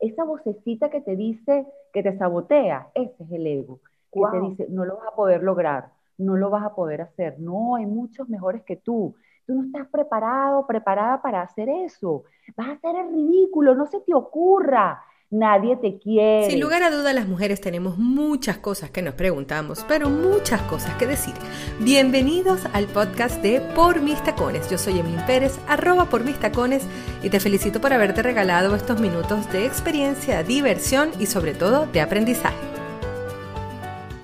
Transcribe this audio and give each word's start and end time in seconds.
esa 0.00 0.24
vocecita 0.24 0.90
que 0.90 1.00
te 1.00 1.16
dice, 1.16 1.66
que 1.92 2.02
te 2.02 2.16
sabotea, 2.16 2.88
ese 2.94 3.22
es 3.22 3.30
el 3.32 3.46
ego, 3.46 3.80
que 4.12 4.20
te 4.32 4.40
dice, 4.40 4.66
no 4.70 4.84
lo 4.84 4.96
vas 4.96 5.08
a 5.08 5.14
poder 5.14 5.42
lograr, 5.42 5.90
no 6.18 6.36
lo 6.36 6.50
vas 6.50 6.64
a 6.64 6.74
poder 6.74 7.02
hacer, 7.02 7.38
no, 7.38 7.76
hay 7.76 7.86
muchos 7.86 8.28
mejores 8.28 8.62
que 8.64 8.76
tú, 8.76 9.14
tú 9.46 9.54
no 9.54 9.64
estás 9.64 9.88
preparado, 9.88 10.66
preparada 10.66 11.22
para 11.22 11.42
hacer 11.42 11.68
eso, 11.68 12.24
vas 12.56 12.68
a 12.68 12.72
hacer 12.72 12.96
el 12.96 13.12
ridículo, 13.12 13.74
no 13.74 13.86
se 13.86 14.00
te 14.00 14.14
ocurra, 14.14 15.02
nadie 15.30 15.76
te 15.76 15.98
quiere. 15.98 16.50
Sin 16.50 16.60
lugar 16.60 16.82
a 16.82 16.90
duda, 16.90 17.12
las 17.12 17.26
mujeres 17.26 17.60
tenemos 17.60 17.98
muchas 17.98 18.58
cosas 18.58 18.90
que 18.90 19.00
nos 19.00 19.14
preguntamos, 19.14 19.84
pero 19.88 20.10
muchas 20.10 20.60
cosas 20.62 20.94
que 20.96 21.06
decir. 21.06 21.34
Bienvenidos 21.78 22.66
al 22.72 22.86
podcast 22.86 23.40
de 23.40 23.60
Por 23.60 24.00
Mis 24.00 24.22
Tacones. 24.22 24.68
Yo 24.68 24.76
soy 24.76 24.98
Emil 24.98 25.20
Pérez, 25.26 25.58
arroba 25.68 26.06
por 26.06 26.24
mis 26.24 26.38
tacones, 26.38 26.84
y 27.22 27.30
te 27.30 27.38
felicito 27.38 27.80
por 27.80 27.92
haberte 27.92 28.22
regalado 28.22 28.74
estos 28.74 29.00
minutos 29.00 29.50
de 29.52 29.66
experiencia, 29.66 30.42
diversión 30.42 31.10
y 31.20 31.26
sobre 31.26 31.54
todo 31.54 31.86
de 31.86 32.00
aprendizaje. 32.00 32.56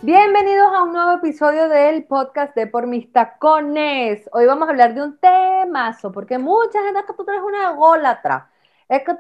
Bienvenidos 0.02 0.68
a 0.72 0.82
un 0.82 0.92
nuevo 0.92 1.12
episodio 1.12 1.68
del 1.68 2.04
podcast 2.04 2.54
de 2.54 2.66
Por 2.66 2.86
Mis 2.86 3.12
Tacones. 3.12 4.28
Hoy 4.32 4.46
vamos 4.46 4.68
a 4.68 4.70
hablar 4.70 4.94
de 4.94 5.02
un 5.02 5.18
temazo, 5.18 6.12
porque 6.12 6.38
mucha 6.38 6.82
gente 6.82 7.00
tú 7.16 7.24
traes 7.24 7.42
una 7.42 7.70
ególatra 7.72 8.50
es 8.88 9.02
que 9.02 9.12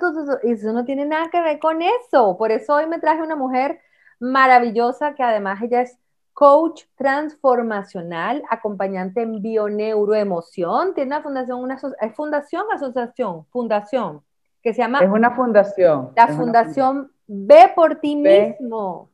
eso 0.52 0.72
no 0.72 0.84
tiene 0.84 1.04
nada 1.04 1.28
que 1.30 1.40
ver 1.40 1.58
con 1.58 1.82
eso. 1.82 2.36
Por 2.36 2.52
eso 2.52 2.74
hoy 2.74 2.86
me 2.86 2.98
traje 2.98 3.22
una 3.22 3.36
mujer 3.36 3.80
maravillosa 4.20 5.14
que 5.14 5.22
además 5.22 5.60
ella 5.62 5.82
es 5.82 5.98
coach 6.32 6.84
transformacional, 6.96 8.42
acompañante 8.50 9.22
en 9.22 9.42
bioneuroemoción. 9.42 10.94
Tiene 10.94 11.08
una 11.08 11.22
fundación, 11.22 11.60
una 11.60 11.78
¿es 12.00 12.14
fundación, 12.14 12.64
asociación, 12.72 13.46
fundación, 13.46 14.22
que 14.62 14.74
se 14.74 14.82
llama... 14.82 15.00
Es 15.00 15.10
una 15.10 15.34
fundación. 15.34 16.12
La 16.14 16.28
fundación 16.28 17.10
Ve 17.26 17.72
por 17.74 17.96
ti 17.96 18.14
mismo. 18.14 19.10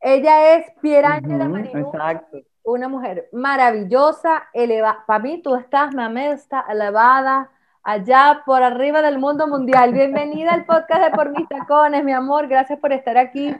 Ella 0.00 0.56
es 0.56 0.66
Pierangela 0.80 1.46
uh 1.46 2.40
una 2.62 2.88
mujer 2.88 3.28
maravillosa, 3.32 4.48
elevada. 4.52 5.02
Para 5.06 5.18
mí 5.20 5.40
tú 5.42 5.54
estás, 5.56 5.94
mamá, 5.94 6.26
está 6.26 6.66
elevada, 6.68 7.50
allá 7.90 8.42
por 8.46 8.62
arriba 8.62 9.02
del 9.02 9.18
mundo 9.18 9.48
mundial. 9.48 9.92
Bienvenida 9.92 10.52
al 10.52 10.64
podcast 10.64 11.02
de 11.02 11.10
Por 11.10 11.30
Mis 11.30 11.48
Tacones, 11.48 12.04
mi 12.04 12.12
amor. 12.12 12.46
Gracias 12.46 12.78
por 12.78 12.92
estar 12.92 13.18
aquí. 13.18 13.52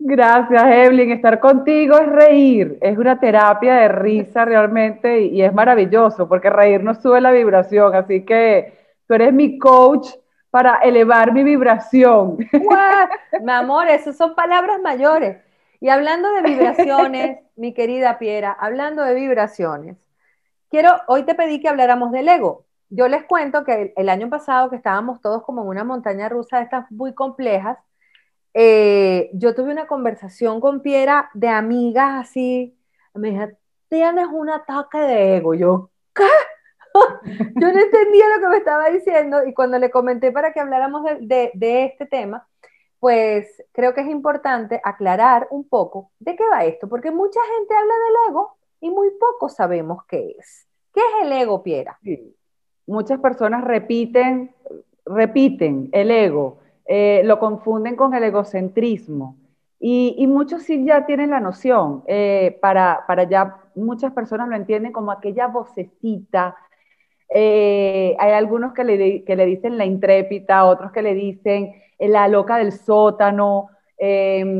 Gracias, 0.00 0.64
Evelyn. 0.64 1.12
Estar 1.12 1.38
contigo 1.38 1.96
es 1.96 2.08
reír, 2.08 2.76
es 2.80 2.98
una 2.98 3.20
terapia 3.20 3.74
de 3.74 3.88
risa 3.88 4.44
realmente 4.44 5.20
y, 5.20 5.42
es 5.42 5.54
maravilloso 5.54 6.28
porque 6.28 6.50
reír 6.50 6.82
nos 6.82 7.00
sube 7.00 7.20
la 7.20 7.30
vibración. 7.30 7.94
Así 7.94 8.24
que 8.24 8.72
tú 9.06 9.14
eres 9.14 9.32
mi 9.32 9.56
coach 9.56 10.08
para 10.50 10.78
elevar 10.78 11.32
mi 11.32 11.44
vibración. 11.44 12.38
Mi 13.40 13.52
amor, 13.52 13.86
esas 13.86 14.16
son 14.16 14.34
palabras 14.34 14.80
mayores. 14.82 15.36
Y 15.78 15.88
hablando 15.88 16.32
de 16.32 16.42
vibraciones, 16.42 17.38
mi 17.54 17.72
querida 17.74 18.18
Piera, 18.18 18.56
hablando 18.58 19.04
de 19.04 19.14
vibraciones, 19.14 19.96
Quiero, 20.70 20.90
hoy 21.06 21.24
te 21.24 21.34
pedí 21.34 21.60
que 21.60 21.68
habláramos 21.68 22.12
del 22.12 22.28
ego. 22.28 22.66
Yo 22.90 23.08
les 23.08 23.24
cuento 23.24 23.64
que 23.64 23.92
el, 23.96 24.08
año 24.08 24.28
pasado, 24.28 24.70
que 24.70 24.76
estábamos 24.76 25.20
todos 25.20 25.42
como 25.44 25.62
en 25.62 25.68
una 25.68 25.84
montaña 25.84 26.28
rusa 26.28 26.58
de 26.58 26.64
estas 26.64 26.90
muy 26.90 27.14
complejas, 27.14 27.78
eh, 28.54 29.30
yo 29.34 29.54
tuve 29.54 29.72
una 29.72 29.86
conversación 29.86 30.60
con 30.60 30.82
Piera 30.82 31.30
de 31.34 31.48
amigas 31.48 32.26
así, 32.28 32.76
me 33.14 33.30
dijo, 33.30 33.46
tienes 33.88 34.26
un 34.32 34.50
ataque 34.50 34.98
de 34.98 35.36
ego. 35.38 35.54
Yo, 35.54 35.90
¿qué? 36.14 36.24
yo 37.56 37.72
no 37.72 37.78
entendía 37.80 38.28
lo 38.36 38.40
que 38.42 38.48
me 38.48 38.56
estaba 38.58 38.90
diciendo 38.90 39.44
y 39.46 39.54
cuando 39.54 39.78
le 39.78 39.90
comenté 39.90 40.32
para 40.32 40.52
que 40.52 40.60
habláramos 40.60 41.04
de, 41.20 41.50
de, 41.54 41.84
este 41.84 42.06
tema, 42.06 42.46
pues 43.00 43.62
creo 43.72 43.94
que 43.94 44.02
es 44.02 44.08
importante 44.08 44.80
aclarar 44.84 45.48
un 45.50 45.68
poco 45.68 46.10
de 46.18 46.36
qué 46.36 46.44
va 46.50 46.64
esto, 46.64 46.88
porque 46.88 47.10
mucha 47.10 47.40
gente 47.56 47.74
habla 47.74 47.94
del 47.94 48.30
ego 48.30 48.57
y 48.80 48.90
muy 48.90 49.10
poco 49.18 49.48
sabemos 49.48 50.04
qué 50.06 50.36
es. 50.38 50.68
¿Qué 50.92 51.00
es 51.00 51.26
el 51.26 51.32
ego, 51.32 51.62
Piera? 51.62 51.98
Muchas 52.86 53.20
personas 53.20 53.64
repiten, 53.64 54.54
repiten 55.04 55.90
el 55.92 56.10
ego, 56.10 56.58
eh, 56.86 57.22
lo 57.24 57.38
confunden 57.38 57.96
con 57.96 58.14
el 58.14 58.24
egocentrismo. 58.24 59.36
Y, 59.80 60.26
muchos 60.26 60.64
sí 60.64 60.84
ya 60.84 61.06
tienen 61.06 61.30
la 61.30 61.38
noción, 61.38 62.02
eh, 62.08 62.58
para, 62.60 63.04
para, 63.06 63.24
ya 63.24 63.58
muchas 63.76 64.12
personas 64.12 64.48
lo 64.48 64.56
entienden 64.56 64.90
como 64.90 65.12
aquella 65.12 65.46
vocecita. 65.46 66.56
Eh, 67.32 68.16
hay 68.18 68.32
algunos 68.32 68.72
que 68.72 68.82
le, 68.82 69.22
que 69.22 69.36
le, 69.36 69.46
dicen 69.46 69.78
la 69.78 69.84
intrépida, 69.84 70.64
otros 70.64 70.90
que 70.90 71.02
le 71.02 71.14
dicen 71.14 71.74
la 72.00 72.26
loca 72.26 72.58
del 72.58 72.72
sótano, 72.72 73.68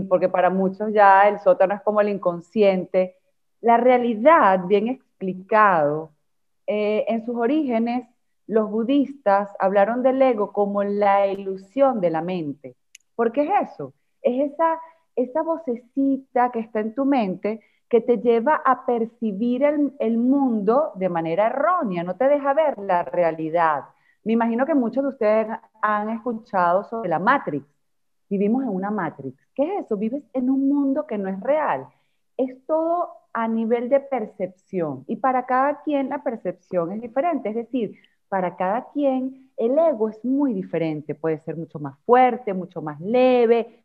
porque 0.08 0.28
para 0.28 0.50
muchos 0.50 0.92
ya 0.92 1.28
el 1.28 1.40
sótano 1.40 1.74
es 1.74 1.82
como 1.82 2.00
el 2.00 2.10
inconsciente. 2.10 3.17
La 3.60 3.76
realidad, 3.76 4.66
bien 4.66 4.88
explicado, 4.88 6.10
eh, 6.66 7.04
en 7.08 7.24
sus 7.24 7.36
orígenes, 7.36 8.06
los 8.46 8.70
budistas 8.70 9.50
hablaron 9.58 10.02
del 10.02 10.20
ego 10.22 10.52
como 10.52 10.82
la 10.84 11.26
ilusión 11.26 12.00
de 12.00 12.10
la 12.10 12.22
mente. 12.22 12.76
¿Por 13.14 13.32
qué 13.32 13.42
es 13.42 13.72
eso? 13.72 13.92
Es 14.22 14.52
esa, 14.52 14.80
esa 15.16 15.42
vocecita 15.42 16.50
que 16.50 16.60
está 16.60 16.80
en 16.80 16.94
tu 16.94 17.04
mente 17.04 17.60
que 17.88 18.00
te 18.00 18.18
lleva 18.18 18.62
a 18.64 18.84
percibir 18.86 19.64
el, 19.64 19.94
el, 19.98 20.18
mundo 20.18 20.92
de 20.94 21.08
manera 21.08 21.46
errónea, 21.46 22.04
no 22.04 22.16
te 22.16 22.28
deja 22.28 22.52
ver 22.54 22.78
la 22.78 23.02
realidad. 23.02 23.84
Me 24.24 24.34
imagino 24.34 24.66
que 24.66 24.74
muchos 24.74 25.02
de 25.02 25.08
ustedes 25.08 25.48
han 25.80 26.10
escuchado 26.10 26.84
sobre 26.84 27.08
la 27.08 27.18
Matrix. 27.18 27.66
Vivimos 28.28 28.62
en 28.62 28.68
una 28.68 28.90
Matrix. 28.90 29.38
¿Qué 29.54 29.62
es 29.62 29.86
eso? 29.86 29.96
Vives 29.96 30.22
en 30.34 30.50
un 30.50 30.68
mundo 30.68 31.06
que 31.06 31.16
no 31.16 31.28
es 31.28 31.40
real. 31.40 31.88
Es 32.38 32.64
todo 32.66 33.10
a 33.34 33.46
nivel 33.46 33.90
de 33.90 34.00
percepción. 34.00 35.04
Y 35.06 35.16
para 35.16 35.44
cada 35.44 35.82
quien 35.82 36.08
la 36.08 36.22
percepción 36.22 36.92
es 36.92 37.02
diferente. 37.02 37.50
Es 37.50 37.54
decir, 37.54 37.98
para 38.28 38.56
cada 38.56 38.90
quien 38.92 39.50
el 39.56 39.78
ego 39.78 40.08
es 40.08 40.24
muy 40.24 40.54
diferente. 40.54 41.14
Puede 41.14 41.40
ser 41.40 41.56
mucho 41.56 41.78
más 41.78 41.98
fuerte, 42.06 42.54
mucho 42.54 42.80
más 42.80 43.00
leve, 43.00 43.82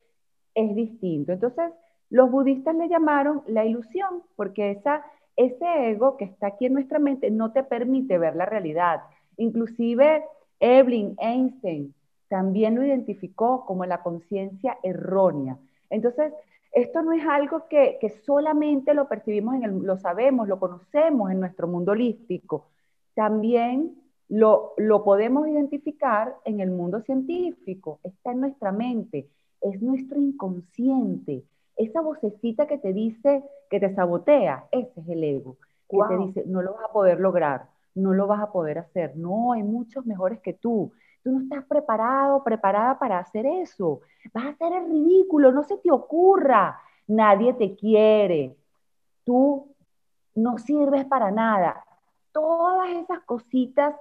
es 0.56 0.75
distinto. 0.75 1.31
Entonces, 1.31 1.72
los 2.09 2.30
budistas 2.30 2.75
le 2.75 2.88
llamaron 2.90 3.41
la 3.47 3.66
ilusión, 3.66 4.22
porque 4.36 4.72
esa, 4.72 5.03
ese 5.35 5.90
ego 5.90 6.16
que 6.18 6.25
está 6.25 6.47
aquí 6.47 6.68
en 6.68 6.74
nuestra 6.74 7.00
mente 7.00 7.31
no 7.31 7.52
te 7.52 7.64
permite 7.64 8.18
ver 8.18 8.35
la 8.35 8.46
realidad. 8.46 9.02
Inclusive 9.38 10.24
Evelyn 10.59 11.16
Einstein 11.20 11.94
también 12.28 12.75
lo 12.75 12.85
identificó 12.85 13.66
como 13.66 13.85
la 13.85 14.03
conciencia 14.03 14.78
errónea. 14.84 15.58
Entonces, 15.90 16.34
esto 16.73 17.03
no 17.03 17.13
es 17.13 17.23
algo 17.25 17.67
que, 17.67 18.00
solamente 18.25 18.94
lo 18.94 19.07
percibimos, 19.07 19.56
en 19.56 19.63
el, 19.63 19.78
lo 19.79 19.97
sabemos, 19.97 20.47
lo 20.47 20.59
conocemos 20.59 21.31
en 21.31 21.39
nuestro 21.39 21.67
mundo 21.67 21.91
holístico. 21.91 22.67
También 23.13 23.95
lo, 24.28 24.73
lo 24.78 25.03
podemos 25.03 25.47
identificar 25.47 26.35
en 26.45 26.59
el 26.59 26.72
mundo 26.72 27.01
científico. 27.01 28.00
Está 28.03 28.31
en 28.31 28.41
nuestra 28.41 28.72
mente, 28.72 29.29
es 29.61 29.81
nuestro 29.81 30.19
inconsciente. 30.19 31.44
Esa 31.75 32.01
vocecita 32.01 32.66
que 32.66 32.79
te 32.79 32.91
dice, 32.91 33.44
que 33.69 33.79
te 33.79 33.94
sabotea, 33.94 34.66
ese 34.72 35.00
es 35.00 35.07
el 35.07 35.23
ego. 35.23 35.57
Que 35.88 35.97
te 36.07 36.17
dice, 36.17 36.44
no 36.47 36.63
lo 36.63 36.73
vas 36.73 36.85
a 36.85 36.91
poder 36.91 37.19
lograr, 37.19 37.67
no 37.94 38.13
lo 38.13 38.25
vas 38.25 38.41
a 38.41 38.51
poder 38.51 38.79
hacer. 38.79 39.16
No, 39.16 39.53
hay 39.53 39.61
muchos 39.61 40.07
mejores 40.07 40.40
que 40.40 40.53
tú. 40.53 40.91
Tú 41.23 41.31
no 41.31 41.41
estás 41.41 41.63
preparado, 41.66 42.44
preparada 42.44 43.00
para 43.00 43.19
hacer 43.19 43.45
eso. 43.45 44.01
Vas 44.34 44.45
a 44.45 44.50
hacer 44.50 44.73
el 44.73 44.89
ridículo, 44.89 45.51
no 45.51 45.63
se 45.63 45.78
te 45.78 45.89
ocurra. 45.89 46.79
Nadie 47.07 47.53
te 47.53 47.75
quiere. 47.75 48.56
Tú 49.23 49.73
no 50.35 50.57
sirves 50.57 51.06
para 51.06 51.31
nada. 51.31 51.85
Todas 52.31 52.89
esas 52.89 53.22
cositas 53.22 53.95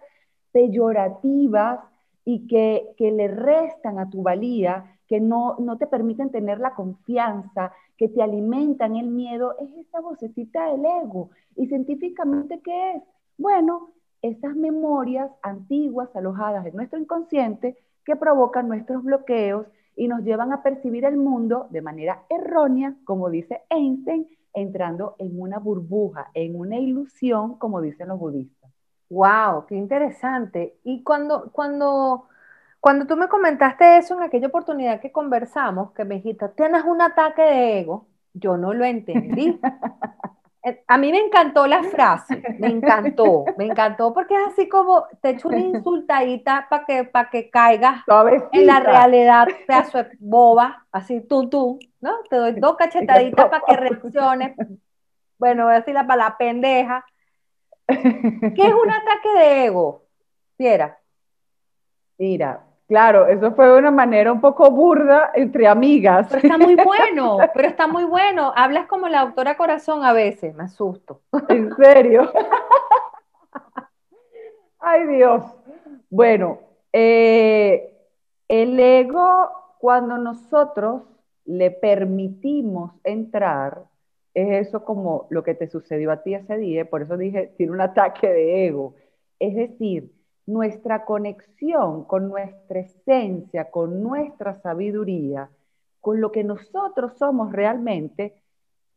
peyorativas 0.51 1.81
y 2.25 2.47
que, 2.47 2.95
que 2.97 3.11
le 3.11 3.29
restan 3.29 3.99
a 3.99 4.09
tu 4.09 4.23
valía, 4.23 4.99
que 5.07 5.21
no, 5.21 5.57
no 5.59 5.77
te 5.79 5.87
permiten 5.87 6.31
tener 6.31 6.59
la 6.59 6.75
confianza, 6.75 7.73
que 7.97 8.09
te 8.09 8.23
alimentan 8.23 8.97
el 8.97 9.09
miedo, 9.09 9.57
es 9.59 9.87
esa 9.87 10.01
vocecita 10.01 10.71
del 10.71 10.85
ego. 10.85 11.31
¿Y 11.57 11.67
científicamente 11.67 12.61
qué 12.63 12.95
es? 12.95 13.03
Bueno, 13.37 13.93
esas 14.23 14.55
memorias 14.55 15.31
antiguas 15.43 16.09
alojadas 16.15 16.65
en 16.65 16.77
nuestro 16.77 16.99
inconsciente 16.99 17.77
que 18.05 18.17
provocan 18.17 18.69
nuestros 18.69 19.03
bloqueos 19.03 19.67
y 19.97 20.09
nos 20.09 20.23
llevan 20.23 20.53
a 20.53 20.63
percibir 20.63 21.05
el 21.05 21.17
mundo 21.17 21.67
de 21.71 21.83
manera 21.83 22.23
errónea, 22.31 22.95
como 23.05 23.29
dice 23.31 23.63
Einstein, 23.69 24.27
entrando 24.55 25.17
en 25.19 25.41
una 25.41 25.59
burbuja, 25.59 26.31
en 26.35 26.59
una 26.59 26.79
ilusión, 26.79 27.59
como 27.59 27.81
dicen 27.81 28.09
los 28.09 28.19
budistas. 28.19 28.71
¡Wow! 29.11 29.67
¡Qué 29.67 29.75
interesante! 29.75 30.79
Y 30.85 31.03
cuando, 31.03 31.51
cuando, 31.53 32.29
cuando 32.81 33.07
tú 33.07 33.17
me 33.17 33.29
comentaste 33.29 33.99
eso 33.99 34.15
en 34.15 34.23
aquella 34.23 34.49
oportunidad 34.49 35.01
que 35.01 35.13
conversamos, 35.13 35.93
que 35.93 36.05
me 36.05 36.17
dijiste, 36.17 36.49
tienes 36.51 36.85
un 36.85 37.03
ataque 37.03 37.43
de 37.43 37.81
ego, 37.81 38.07
yo 38.33 38.57
no 38.57 38.73
lo 38.73 38.85
entendí. 38.85 39.61
Eh, 40.65 40.85
a 40.87 40.97
mí 40.97 41.11
me 41.11 41.19
encantó 41.19 41.67
la 41.67 41.83
frase, 41.91 42.43
me 42.59 42.69
encantó, 42.69 43.45
me 43.57 43.67
encantó 43.67 44.13
porque 44.15 44.35
es 44.35 44.53
así 44.53 44.69
como 44.69 45.07
te 45.21 45.31
echo 45.31 45.49
una 45.49 45.59
insultadita 45.59 46.67
para 46.71 46.85
que, 46.85 47.05
para 47.05 47.31
que 47.31 47.51
caigas 47.51 48.03
en 48.53 48.67
la 48.67 48.81
realidad, 48.81 49.49
pedazo 49.67 49.99
de 49.99 50.11
boba, 50.21 50.87
así 50.93 51.21
tú, 51.21 51.49
tú, 51.49 51.79
¿no? 52.01 52.19
Te 52.31 52.37
doy 52.37 52.53
dos 52.53 52.77
cachetaditas 52.77 53.47
para 53.47 53.63
que 53.67 53.77
reacciones. 53.77 54.57
Bueno, 55.39 55.65
voy 55.65 55.75
a 55.75 55.79
decir 55.79 55.95
la 55.95 56.07
palabra 56.07 56.37
pendeja. 56.39 57.05
¿Qué 57.87 58.67
es 58.67 58.75
un 58.75 58.91
ataque 58.91 59.29
de 59.37 59.65
ego? 59.67 60.05
Fiera. 60.57 60.99
Mira, 62.17 62.65
Claro, 62.93 63.27
eso 63.27 63.53
fue 63.53 63.69
de 63.69 63.79
una 63.79 63.91
manera 63.91 64.31
un 64.31 64.43
poco 64.43 64.71
burda 64.71 65.31
entre 65.35 65.67
amigas. 65.67 66.27
Pero 66.29 66.43
está 66.43 66.59
muy 66.59 66.77
bueno, 66.85 67.39
pero 67.55 67.67
está 67.67 67.87
muy 67.87 68.05
bueno. 68.05 68.53
Hablas 68.55 68.87
como 68.87 69.09
la 69.09 69.25
doctora 69.25 69.57
Corazón 69.57 70.05
a 70.05 70.13
veces, 70.13 70.55
me 70.55 70.65
asusto. 70.65 71.23
¿En 71.49 71.75
serio? 71.75 72.31
Ay 74.79 75.07
Dios. 75.07 75.43
Bueno, 76.11 76.59
eh, 76.93 77.97
el 78.47 78.79
ego, 78.79 79.51
cuando 79.79 80.19
nosotros 80.19 81.05
le 81.47 81.71
permitimos 81.71 82.93
entrar, 83.05 83.85
es 84.35 84.69
eso 84.69 84.85
como 84.85 85.29
lo 85.31 85.43
que 85.43 85.55
te 85.55 85.67
sucedió 85.67 86.13
a 86.13 86.23
ti 86.23 86.35
ese 86.35 86.59
día, 86.59 86.85
por 86.85 87.01
eso 87.01 87.17
dije, 87.17 87.55
tiene 87.57 87.73
un 87.73 87.81
ataque 87.81 88.29
de 88.29 88.67
ego. 88.67 88.97
Es 89.39 89.55
decir, 89.55 90.13
nuestra 90.47 91.05
conexión 91.05 92.05
con 92.05 92.29
nuestra 92.29 92.81
esencia, 92.81 93.71
con 93.71 94.03
nuestra 94.03 94.55
sabiduría, 94.55 95.51
con 96.01 96.21
lo 96.21 96.33
que 96.33 96.45
nosotros 96.45 97.13
somos 97.17 97.53
realmente, 97.53 98.43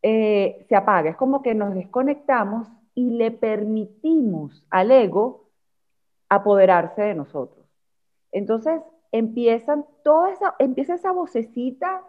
eh, 0.02 0.66
se 0.68 0.76
apaga. 0.76 1.12
Es 1.12 1.16
como 1.16 1.42
que 1.42 1.54
nos 1.56 1.74
desconectamos 1.74 2.68
y 2.94 3.12
le 3.12 3.32
permitimos 3.32 4.66
al 4.70 4.92
ego 4.92 5.50
apoderarse 6.30 7.02
de 7.02 7.16
nosotros. 7.16 7.66
Entonces 8.32 8.82
empiezan 9.12 9.86
toda 10.04 10.32
esa, 10.32 10.56
empieza 10.60 10.96
esa 10.96 11.12
vocecita 11.12 12.02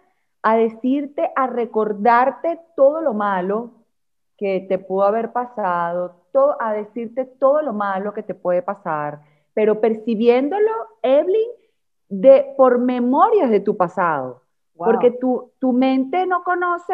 a 0.42 0.56
decirte, 0.56 1.30
a 1.36 1.46
recordarte 1.46 2.60
todo 2.74 3.00
lo 3.00 3.14
malo 3.14 3.72
que 4.36 4.66
te 4.68 4.78
pudo 4.78 5.04
haber 5.04 5.32
pasado, 5.32 6.26
a 6.60 6.72
decirte 6.72 7.24
todo 7.24 7.62
lo 7.62 7.72
malo 7.72 8.12
que 8.12 8.22
te 8.22 8.34
puede 8.34 8.62
pasar, 8.62 9.20
pero 9.54 9.80
percibiéndolo, 9.80 10.70
Evelyn, 11.02 11.50
de, 12.08 12.54
por 12.56 12.78
memorias 12.78 13.50
de 13.50 13.60
tu 13.60 13.76
pasado. 13.76 14.42
Porque 14.76 15.10
tu, 15.10 15.52
tu 15.58 15.72
mente 15.72 16.26
no 16.26 16.44
conoce 16.44 16.92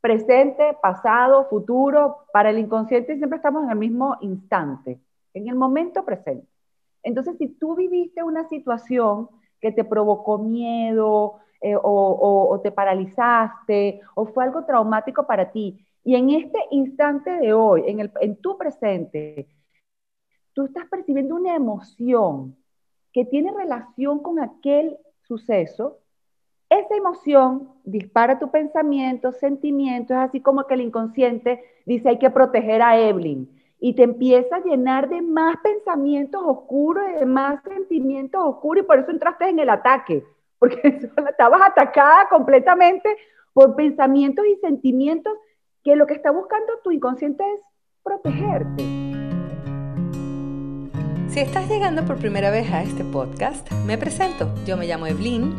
presente, 0.00 0.76
pasado, 0.82 1.46
futuro. 1.48 2.24
Para 2.32 2.50
el 2.50 2.58
inconsciente 2.58 3.16
siempre 3.16 3.36
estamos 3.36 3.62
en 3.62 3.70
el 3.70 3.76
mismo 3.76 4.16
instante, 4.20 4.98
en 5.32 5.48
el 5.48 5.54
momento 5.54 6.04
presente. 6.04 6.48
Entonces, 7.04 7.36
si 7.38 7.46
tú 7.46 7.76
viviste 7.76 8.24
una 8.24 8.48
situación 8.48 9.28
que 9.60 9.70
te 9.70 9.84
provocó 9.84 10.38
miedo 10.38 11.36
eh, 11.60 11.76
o, 11.76 12.48
o, 12.50 12.60
te 12.60 12.72
paralizaste 12.72 14.00
o 14.16 14.26
fue 14.26 14.42
algo 14.42 14.64
traumático 14.64 15.24
para 15.24 15.52
ti 15.52 15.86
y 16.04 16.14
en 16.14 16.30
este 16.30 16.58
instante 16.70 17.30
de 17.30 17.52
hoy, 17.52 17.84
en, 17.86 18.36
tu 18.36 18.56
presente, 18.56 19.48
tú 20.54 20.64
estás 20.64 20.86
percibiendo 20.88 21.34
una 21.34 21.54
emoción 21.54 22.56
que 23.12 23.24
tiene 23.24 23.52
relación 23.52 24.20
con 24.20 24.38
aquel 24.40 24.96
suceso, 25.22 25.98
esa 26.70 26.94
emoción 26.94 27.68
dispara 27.84 28.38
tu 28.38 28.50
pensamiento, 28.50 29.32
sentimiento, 29.32 30.14
es 30.14 30.20
así 30.20 30.40
como 30.40 30.66
que 30.66 30.74
el 30.74 30.82
inconsciente 30.82 31.62
dice 31.84 32.08
hay 32.08 32.18
que 32.18 32.30
proteger 32.30 32.80
a 32.80 32.98
Evelyn 32.98 33.50
y 33.80 33.94
te 33.94 34.04
empieza 34.04 34.56
a 34.56 34.62
llenar 34.62 35.08
de 35.08 35.20
más 35.20 35.56
pensamientos 35.62 36.42
oscuros, 36.44 37.04
de 37.18 37.26
más 37.26 37.62
sentimientos 37.64 38.40
oscuros 38.44 38.84
y 38.84 38.86
por 38.86 39.00
eso 39.00 39.10
entraste 39.10 39.48
en 39.48 39.58
el 39.58 39.68
ataque, 39.68 40.24
porque 40.58 40.80
estabas 41.30 41.60
atacada 41.62 42.28
completamente 42.28 43.16
por 43.52 43.74
pensamientos 43.74 44.46
y 44.46 44.56
sentimientos 44.56 45.32
que 45.82 45.96
lo 45.96 46.06
que 46.06 46.14
está 46.14 46.30
buscando 46.30 46.72
tu 46.82 46.90
inconsciente 46.90 47.44
es 47.54 47.60
protegerte. 48.02 48.84
Si 51.28 51.38
estás 51.38 51.68
llegando 51.68 52.04
por 52.04 52.18
primera 52.18 52.50
vez 52.50 52.70
a 52.72 52.82
este 52.82 53.04
podcast, 53.04 53.70
me 53.86 53.96
presento. 53.96 54.52
Yo 54.66 54.76
me 54.76 54.86
llamo 54.86 55.06
Evelyn, 55.06 55.54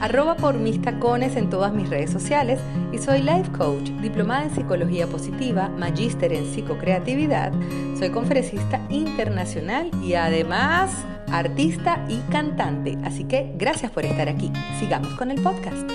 arroba 0.00 0.36
por 0.36 0.56
mis 0.56 0.80
tacones 0.82 1.36
en 1.36 1.48
todas 1.48 1.72
mis 1.72 1.88
redes 1.88 2.10
sociales 2.10 2.60
y 2.92 2.98
soy 2.98 3.22
life 3.22 3.50
coach, 3.56 3.88
diplomada 4.02 4.44
en 4.44 4.50
psicología 4.50 5.06
positiva, 5.06 5.70
magíster 5.70 6.32
en 6.32 6.44
psicocreatividad, 6.44 7.52
soy 7.98 8.10
conferencista 8.10 8.80
internacional 8.90 9.90
y 10.02 10.14
además 10.14 11.06
artista 11.32 12.04
y 12.08 12.18
cantante. 12.30 12.98
Así 13.02 13.24
que 13.24 13.54
gracias 13.56 13.90
por 13.90 14.04
estar 14.04 14.28
aquí. 14.28 14.52
Sigamos 14.78 15.14
con 15.14 15.30
el 15.30 15.42
podcast. 15.42 15.90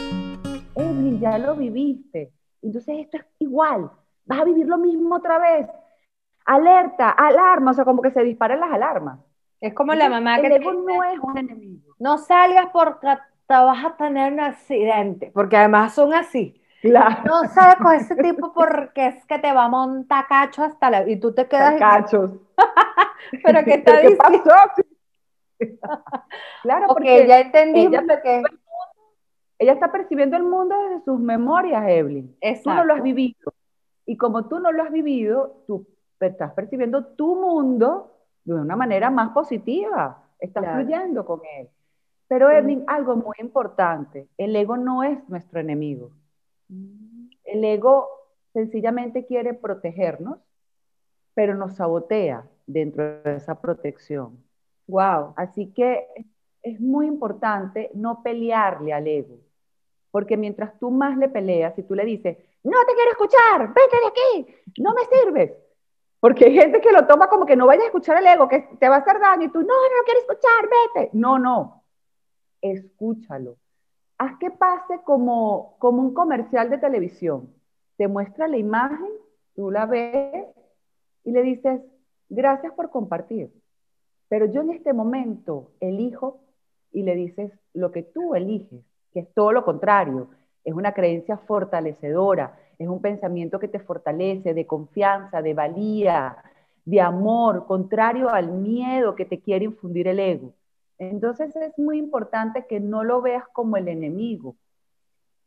Evelyn, 0.76 1.20
ya 1.20 1.38
lo 1.38 1.56
viviste 1.56 2.34
entonces 2.62 3.00
esto 3.00 3.18
es 3.18 3.26
igual, 3.40 3.92
vas 4.26 4.40
a 4.40 4.44
vivir 4.46 4.68
lo 4.68 4.78
mismo 4.78 5.16
otra 5.16 5.40
vez. 5.40 5.68
Alerta, 6.46 7.10
alarma, 7.12 7.72
o 7.72 7.74
sea, 7.74 7.86
como 7.86 8.02
que 8.02 8.12
se 8.12 8.24
disparan 8.24 8.60
las 8.60 8.72
alarmas. 8.72 9.20
Es 9.62 9.74
como 9.74 9.94
la 9.94 10.10
mamá 10.10 10.40
que 10.40 10.48
el 10.48 10.54
ego 10.54 10.74
no 10.74 11.04
es 11.04 11.20
un 11.20 11.38
enemigo. 11.38 11.96
No 12.00 12.18
salgas 12.18 12.68
porque 12.72 13.08
te 13.46 13.54
vas 13.54 13.86
a 13.86 13.96
tener 13.98 14.34
un 14.34 14.40
accidente, 14.40 15.32
porque 15.34 15.58
además 15.58 15.94
son 15.94 16.14
así. 16.14 16.62
Claro. 16.82 17.24
No 17.26 17.48
salgas 17.50 17.76
con 17.76 17.94
ese 17.94 18.16
tipo 18.16 18.54
porque 18.54 19.08
es 19.08 19.26
que 19.26 19.38
te 19.38 19.52
va 19.52 19.66
a 19.66 19.70
montar 19.70 20.28
cacho 20.28 20.64
hasta 20.64 20.90
la... 20.90 21.10
Y 21.10 21.20
tú 21.20 21.34
te 21.34 21.48
quedas... 21.48 21.78
Cachos. 21.78 22.32
Pero 23.44 23.64
¿qué 23.66 23.74
está 23.76 24.02
¿Qué 24.02 24.16
pasó? 24.16 24.40
claro, 26.64 26.88
porque 26.88 27.28
ya 27.28 27.42
entendí 27.42 27.82
ella, 27.82 28.22
que 28.22 28.44
ella 29.60 29.74
está 29.74 29.92
percibiendo 29.92 30.38
el 30.38 30.44
mundo 30.44 30.76
desde 30.84 31.04
sus 31.04 31.20
memorias, 31.20 31.84
Evelyn. 31.88 32.36
Tú 32.64 32.70
no 32.70 32.86
lo 32.86 32.94
has 32.94 33.04
vivido. 33.04 33.54
Y 34.06 34.18
como 34.18 34.48
tú 34.48 34.60
no 34.60 34.72
lo 34.72 34.82
has 34.82 34.92
vivido, 34.92 35.64
tú 35.68 35.86
estás 36.20 36.54
percibiendo 36.54 37.06
tu 37.06 37.36
mundo 37.36 38.16
de 38.46 38.54
una 38.54 38.76
manera 38.76 39.10
más 39.10 39.30
positiva. 39.32 40.24
Estás 40.40 40.66
fluyendo 40.74 41.26
con 41.26 41.42
él. 41.58 41.70
Pero, 42.30 42.50
Evelyn, 42.50 42.86
algo 42.88 43.18
muy 43.18 43.36
importante. 43.40 44.30
El 44.38 44.56
ego 44.56 44.78
no 44.78 45.04
es 45.04 45.18
nuestro 45.28 45.60
enemigo. 45.60 46.12
El 47.44 47.66
ego 47.66 48.08
sencillamente 48.54 49.26
quiere 49.26 49.54
protegernos, 49.54 50.40
pero 51.34 51.56
nos 51.56 51.76
sabotea 51.76 52.48
dentro 52.66 53.22
de 53.24 53.36
esa 53.36 53.60
protección. 53.60 54.38
Wow. 54.88 55.34
Así 55.36 55.74
que 55.74 56.08
es 56.64 56.80
muy 56.80 57.08
importante 57.08 57.92
no 57.94 58.24
pelearle 58.24 58.94
al 58.94 59.08
ego. 59.08 59.38
Porque 60.12 60.38
mientras 60.38 60.78
tú 60.80 60.92
más 60.92 61.18
le 61.18 61.30
peleas 61.30 61.78
y 61.78 61.84
tú 61.84 61.96
le 61.96 62.06
dices, 62.06 62.38
no 62.64 62.78
te 62.86 62.94
quiero 62.94 63.12
escuchar, 63.12 63.68
vete 63.68 63.98
de 63.98 64.08
aquí, 64.08 64.74
no 64.82 64.94
me 64.94 65.02
sirves. 65.06 65.52
Porque 66.20 66.46
hay 66.46 66.54
gente 66.54 66.82
que 66.82 66.92
lo 66.92 67.08
toma 67.08 67.30
como 67.30 67.46
que 67.46 67.56
no 67.56 67.68
vayas 67.68 67.84
a 67.84 67.88
escuchar 67.88 68.18
el 68.18 68.28
ego, 68.28 68.50
que 68.50 68.60
te 68.80 68.90
va 68.90 68.96
a 68.96 69.00
hacer 69.00 69.20
daño 69.20 69.46
y 69.46 69.52
tú, 69.52 69.60
no, 69.60 69.68
no 69.68 69.98
lo 69.98 70.04
quiero 70.04 70.20
escuchar, 70.20 70.70
vete. 70.96 71.10
No, 71.14 71.40
no, 71.40 71.84
escúchalo. 72.62 73.58
Haz 74.18 74.38
que 74.38 74.52
pase 74.52 75.00
como, 75.06 75.78
como 75.80 76.02
un 76.02 76.14
comercial 76.14 76.70
de 76.70 76.78
televisión. 76.78 77.54
Te 77.96 78.08
muestra 78.08 78.48
la 78.48 78.58
imagen, 78.58 79.10
tú 79.56 79.72
la 79.72 79.86
ves 79.86 80.46
y 81.24 81.32
le 81.32 81.42
dices, 81.42 81.82
gracias 82.28 82.74
por 82.74 82.90
compartir. 82.90 83.54
Pero 84.28 84.46
yo 84.46 84.62
en 84.62 84.72
este 84.72 84.92
momento 84.92 85.72
elijo 85.80 86.42
y 86.92 87.04
le 87.04 87.16
dices 87.16 87.52
lo 87.74 87.92
que 87.92 88.04
tú 88.04 88.36
eliges 88.36 88.84
que 89.12 89.22
es 89.22 89.34
todo 89.34 89.52
lo 89.52 89.64
contrario, 89.64 90.30
es 90.64 90.74
una 90.74 90.94
creencia 90.94 91.38
fortalecedora, 91.38 92.58
es 92.78 92.88
un 92.88 93.02
pensamiento 93.02 93.60
que 93.60 93.68
te 93.68 93.80
fortalece 93.80 94.54
de 94.54 94.66
confianza, 94.66 95.42
de 95.42 95.54
valía, 95.54 96.38
de 96.86 97.02
amor, 97.02 97.66
contrario 97.66 98.30
al 98.30 98.52
miedo 98.52 99.16
que 99.16 99.26
te 99.26 99.40
quiere 99.40 99.66
infundir 99.66 100.08
el 100.08 100.20
ego. 100.20 100.54
Entonces 100.98 101.56
es 101.56 101.78
muy 101.78 101.98
importante 101.98 102.66
que 102.68 102.80
no 102.80 103.04
lo 103.04 103.22
veas 103.22 103.48
como 103.54 103.78
el 103.78 103.88
enemigo. 103.88 104.56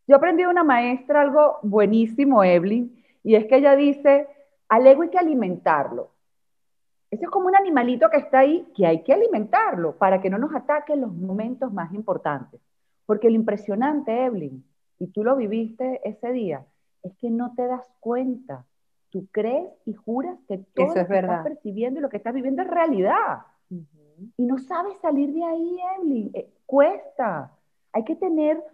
Yo 0.06 0.16
aprendí 0.16 0.42
de 0.42 0.48
una 0.48 0.64
maestra 0.64 1.20
algo 1.20 1.58
buenísimo, 1.62 2.42
Evelyn, 2.42 3.02
y 3.22 3.34
es 3.34 3.46
que 3.46 3.56
ella 3.56 3.76
dice, 3.76 4.26
al 4.68 4.86
ego 4.86 5.02
hay 5.02 5.10
que 5.10 5.18
alimentarlo. 5.18 6.10
Ese 7.10 7.24
es 7.24 7.30
como 7.30 7.46
un 7.46 7.56
animalito 7.56 8.08
que 8.08 8.16
está 8.16 8.40
ahí, 8.40 8.66
que 8.74 8.86
hay 8.86 9.02
que 9.02 9.12
alimentarlo 9.12 9.96
para 9.96 10.20
que 10.20 10.30
no 10.30 10.38
nos 10.38 10.54
ataque 10.54 10.94
en 10.94 11.02
los 11.02 11.12
momentos 11.12 11.72
más 11.72 11.92
importantes. 11.92 12.60
Porque 13.12 13.28
lo 13.28 13.36
impresionante, 13.36 14.24
Evelyn, 14.24 14.64
y 14.98 15.08
tú 15.08 15.22
lo 15.22 15.36
viviste 15.36 16.00
ese 16.02 16.32
día, 16.32 16.64
es 17.02 17.14
que 17.18 17.28
no 17.28 17.52
te 17.54 17.66
das 17.66 17.86
cuenta. 18.00 18.64
Tú 19.10 19.26
crees 19.30 19.68
y 19.84 19.92
juras 19.92 20.38
que 20.48 20.64
todo 20.72 20.86
lo 20.86 20.94
que 20.94 21.18
estás 21.18 21.44
percibiendo 21.44 22.00
y 22.00 22.02
lo 22.02 22.08
que 22.08 22.16
estás 22.16 22.32
viviendo 22.32 22.62
es 22.62 22.68
realidad. 22.68 23.40
Y 24.38 24.46
no 24.46 24.56
sabes 24.56 24.96
salir 25.02 25.30
de 25.30 25.44
ahí, 25.44 25.78
Evelyn. 25.98 26.30
Eh, 26.32 26.54
cuesta. 26.64 27.52
Hay 27.92 28.02
que 28.04 28.16
tener 28.16 28.64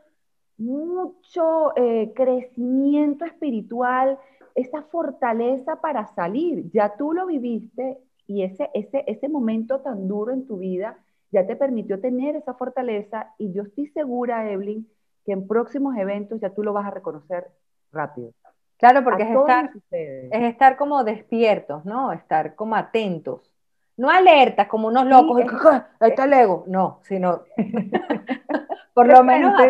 mucho 0.56 1.76
eh, 1.76 2.12
crecimiento 2.14 3.24
espiritual, 3.24 4.20
esa 4.54 4.82
fortaleza 4.82 5.80
para 5.80 6.06
salir. 6.14 6.70
Ya 6.70 6.96
tú 6.96 7.12
lo 7.12 7.26
viviste 7.26 7.98
y 8.28 8.44
ese, 8.44 8.70
ese, 8.72 9.02
ese 9.08 9.28
momento 9.28 9.80
tan 9.80 10.06
duro 10.06 10.32
en 10.32 10.46
tu 10.46 10.58
vida 10.58 10.96
ya 11.30 11.46
te 11.46 11.56
permitió 11.56 12.00
tener 12.00 12.36
esa 12.36 12.54
fortaleza 12.54 13.34
y 13.38 13.52
yo 13.52 13.62
estoy 13.62 13.88
segura, 13.88 14.50
Evelyn, 14.50 14.88
que 15.24 15.32
en 15.32 15.46
próximos 15.46 15.96
eventos 15.96 16.40
ya 16.40 16.50
tú 16.50 16.62
lo 16.62 16.72
vas 16.72 16.86
a 16.86 16.90
reconocer 16.90 17.48
rápido. 17.92 18.32
Claro, 18.78 19.02
porque 19.02 19.24
es 19.24 19.30
estar, 19.30 19.70
es 19.90 20.42
estar, 20.42 20.76
como 20.76 21.02
despiertos, 21.02 21.84
¿no? 21.84 22.12
Estar 22.12 22.54
como 22.54 22.76
atentos. 22.76 23.52
No 23.96 24.08
alertas 24.08 24.68
como 24.68 24.88
unos 24.88 25.04
locos, 25.06 25.42
ahí 26.00 26.10
está 26.10 26.24
el 26.24 26.32
ego. 26.32 26.64
No, 26.68 27.00
sino 27.02 27.42
por 28.94 29.08
lo 29.08 29.24
menos 29.24 29.60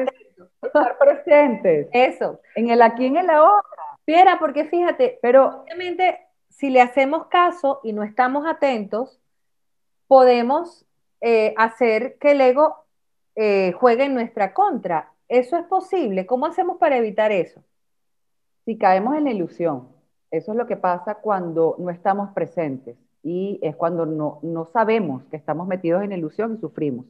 estar 0.62 0.98
presentes. 0.98 1.88
Eso. 1.92 2.40
En 2.54 2.70
el 2.70 2.82
aquí, 2.82 3.06
en 3.06 3.16
el 3.16 3.30
ahora. 3.30 3.62
Fiera, 4.04 4.38
porque 4.38 4.64
fíjate, 4.64 5.18
pero 5.20 5.62
obviamente 5.62 6.18
si 6.48 6.70
le 6.70 6.80
hacemos 6.80 7.26
caso 7.26 7.80
y 7.84 7.92
no 7.92 8.02
estamos 8.02 8.46
atentos, 8.46 9.20
podemos 10.06 10.87
eh, 11.20 11.54
hacer 11.56 12.16
que 12.18 12.32
el 12.32 12.40
ego 12.40 12.76
eh, 13.34 13.72
juegue 13.72 14.04
en 14.04 14.14
nuestra 14.14 14.52
contra. 14.54 15.12
¿Eso 15.28 15.56
es 15.56 15.64
posible? 15.66 16.26
¿Cómo 16.26 16.46
hacemos 16.46 16.78
para 16.78 16.96
evitar 16.96 17.32
eso? 17.32 17.62
Si 18.64 18.78
caemos 18.78 19.16
en 19.16 19.24
la 19.24 19.30
ilusión, 19.30 19.88
eso 20.30 20.52
es 20.52 20.58
lo 20.58 20.66
que 20.66 20.76
pasa 20.76 21.16
cuando 21.16 21.76
no 21.78 21.90
estamos 21.90 22.30
presentes 22.30 22.96
y 23.22 23.58
es 23.62 23.76
cuando 23.76 24.06
no, 24.06 24.40
no 24.42 24.66
sabemos 24.66 25.24
que 25.30 25.36
estamos 25.36 25.66
metidos 25.66 26.02
en 26.02 26.12
ilusión 26.12 26.54
y 26.54 26.60
sufrimos. 26.60 27.06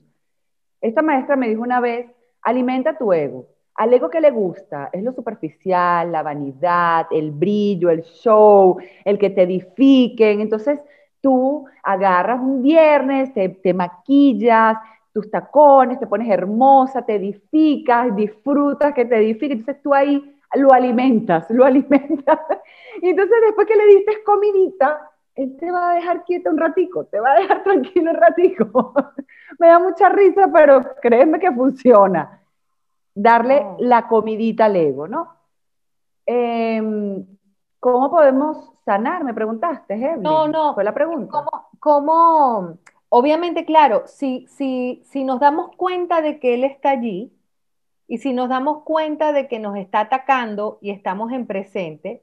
Esta 0.81 1.03
maestra 1.03 1.37
me 1.37 1.49
dijo 1.49 1.63
una 1.63 1.81
vez, 1.81 2.07
alimenta 2.43 2.97
tu 2.97 3.13
ego. 3.13 3.47
Al 3.75 3.93
ego 3.95 4.11
que 4.11 4.21
le 4.21 4.31
gusta 4.31 4.91
es 4.93 5.03
lo 5.03 5.13
superficial, 5.13 6.11
la 6.11 6.23
vanidad, 6.23 7.07
el 7.11 7.31
brillo, 7.31 7.91
el 7.91 8.03
show, 8.03 8.77
el 9.05 9.19
que 9.19 9.31
te 9.31 9.43
edifiquen. 9.43 10.41
Entonces, 10.41 10.81
tú 11.21 11.67
agarras 11.83 12.41
un 12.41 12.63
viernes, 12.63 13.33
te, 13.35 13.75
maquillas, 13.75 14.77
tus 15.13 15.31
tacones, 15.31 15.99
te 15.99 16.07
pones 16.07 16.29
hermosa, 16.29 17.03
te 17.03 17.17
edificas, 17.17 18.15
disfrutas 18.15 18.95
que 18.95 19.05
te 19.05 19.17
edifiques, 19.17 19.59
entonces 19.59 19.83
tú 19.83 19.95
ahí 19.95 20.37
lo 20.55 20.73
alimentas, 20.73 21.51
lo 21.51 21.65
alimentas. 21.65 22.39
Y 23.01 23.11
entonces 23.11 23.37
después 23.47 23.65
que 23.69 23.77
le 23.77 23.87
diste 23.87 24.25
comidita, 24.25 25.09
él 25.37 25.57
te 25.57 25.71
va 25.71 25.91
a 25.91 25.95
dejar 25.95 26.25
quieto 26.25 26.51
un 26.51 26.59
ratico, 26.59 27.05
te 27.05 27.21
va 27.21 27.31
a 27.33 27.41
dejar 27.41 27.63
tranquilo 27.65 28.11
un 28.11 28.17
ratico. 28.17 28.93
Me 29.61 29.69
da 29.69 29.79
mucha 29.79 30.09
risa, 30.09 30.51
pero 30.53 30.81
créeme 31.01 31.39
que 31.39 31.53
funciona. 31.53 32.43
Darle 33.15 33.65
la 33.79 34.09
comidita 34.09 34.65
al 34.65 34.77
ego, 34.77 35.07
¿no? 35.07 35.37
Em, 36.27 37.25
¿Cómo 37.81 38.11
podemos 38.11 38.73
sanar? 38.89 39.23
Me 39.23 39.35
preguntaste, 39.35 39.95
Evelyn. 39.95 40.23
No, 40.23 40.49
no. 40.49 40.75
Fue 40.75 40.83
la 40.83 40.95
pregunta. 40.95 41.45
¿Cómo, 41.79 42.79
Obviamente, 43.11 43.65
claro, 43.65 44.05
si, 44.07 44.47
si, 44.49 45.03
si 45.05 45.25
nos 45.25 45.41
damos 45.41 45.75
cuenta 45.77 46.21
de 46.21 46.39
que 46.39 46.55
Él 46.55 46.65
está 46.65 46.91
allí 46.91 47.33
y 48.07 48.19
si 48.19 48.33
nos 48.33 48.49
damos 48.49 48.83
cuenta 48.85 49.33
de 49.33 49.49
que 49.49 49.59
nos 49.59 49.77
está 49.77 50.01
atacando 50.01 50.79
y 50.81 50.91
estamos 50.91 51.33
en 51.33 51.47
presente, 51.47 52.23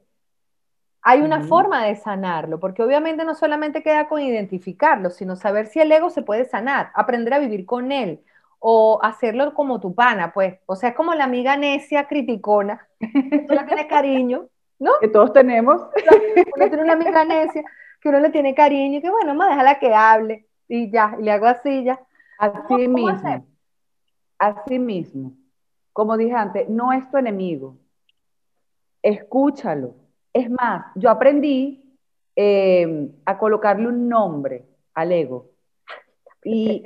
hay 1.02 1.20
una 1.20 1.42
forma 1.42 1.84
de 1.84 1.94
sanarlo, 1.94 2.58
porque 2.58 2.82
obviamente 2.82 3.24
no 3.24 3.36
solamente 3.36 3.84
queda 3.84 4.08
con 4.08 4.20
identificarlo, 4.20 5.10
sino 5.10 5.36
saber 5.36 5.68
si 5.68 5.78
el 5.78 5.92
ego 5.92 6.10
se 6.10 6.22
puede 6.22 6.46
sanar, 6.46 6.90
aprender 6.94 7.32
a 7.32 7.38
vivir 7.38 7.64
con 7.64 7.92
él 7.92 8.24
o 8.58 8.98
hacerlo 9.00 9.54
como 9.54 9.78
tu 9.78 9.94
pana, 9.94 10.32
pues. 10.32 10.58
O 10.66 10.74
sea, 10.74 10.88
es 10.88 10.96
como 10.96 11.14
la 11.14 11.22
amiga 11.22 11.56
necia, 11.56 12.08
criticona, 12.08 12.88
cariño, 13.88 14.48
¿no? 14.80 14.90
Que 15.00 15.06
todos 15.06 15.32
tenemos. 15.32 15.80
Uno 16.56 16.68
tiene 16.68 16.82
una 16.82 16.92
amiga 16.94 17.24
necia 17.24 17.62
que 18.00 18.08
uno 18.08 18.20
le 18.20 18.30
tiene 18.30 18.54
cariño 18.54 18.98
y 18.98 19.02
que 19.02 19.10
bueno, 19.10 19.28
vamos 19.28 19.46
a 19.46 19.50
dejarla 19.50 19.78
que 19.78 19.94
hable 19.94 20.46
y 20.68 20.90
ya, 20.90 21.16
y 21.18 21.22
le 21.22 21.30
hago 21.32 21.46
así 21.46 21.84
ya. 21.84 22.00
Así 22.38 22.88
mismo. 22.88 23.46
Así 24.38 24.78
mismo. 24.78 25.32
Como 25.92 26.16
dije 26.16 26.34
antes, 26.34 26.68
no 26.68 26.92
es 26.92 27.08
tu 27.10 27.16
enemigo. 27.16 27.76
Escúchalo. 29.02 29.94
Es 30.32 30.50
más, 30.50 30.86
yo 30.94 31.10
aprendí 31.10 31.98
eh, 32.34 33.10
a 33.24 33.38
colocarle 33.38 33.88
un 33.88 34.08
nombre 34.08 34.64
al 34.94 35.12
ego. 35.12 35.50
Y 36.44 36.84